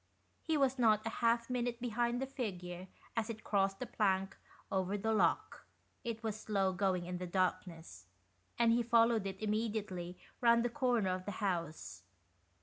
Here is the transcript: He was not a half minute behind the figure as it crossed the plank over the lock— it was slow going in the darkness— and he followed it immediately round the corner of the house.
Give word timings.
He 0.41 0.57
was 0.57 0.79
not 0.79 1.05
a 1.05 1.09
half 1.21 1.47
minute 1.47 1.79
behind 1.79 2.19
the 2.19 2.25
figure 2.25 2.87
as 3.15 3.29
it 3.29 3.43
crossed 3.43 3.79
the 3.79 3.85
plank 3.85 4.35
over 4.71 4.97
the 4.97 5.13
lock— 5.13 5.67
it 6.03 6.23
was 6.23 6.39
slow 6.39 6.73
going 6.73 7.05
in 7.05 7.19
the 7.19 7.27
darkness— 7.27 8.07
and 8.57 8.71
he 8.71 8.81
followed 8.81 9.27
it 9.27 9.39
immediately 9.39 10.17
round 10.41 10.65
the 10.65 10.69
corner 10.69 11.11
of 11.11 11.25
the 11.25 11.33
house. 11.37 12.01